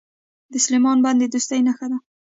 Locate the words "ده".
1.91-1.97